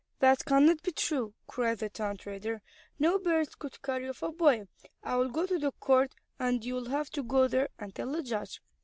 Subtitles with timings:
[0.17, 2.63] "That cannot be true," cried the town trader.
[2.97, 4.67] "No bird could carry off a boy.
[5.03, 8.11] I will go to the court, and you will have to go there, and tell
[8.11, 8.63] the judge."